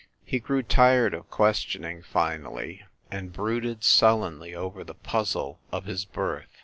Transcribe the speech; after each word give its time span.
He 0.25 0.39
grew 0.39 0.63
tired 0.63 1.13
of 1.13 1.29
ques 1.29 1.63
tioning, 1.63 2.03
finally, 2.03 2.81
and 3.11 3.31
brooded 3.31 3.83
sullenly 3.83 4.55
over 4.55 4.83
the 4.83 4.95
puzzle 4.95 5.59
of 5.71 5.85
his 5.85 6.05
birth. 6.05 6.47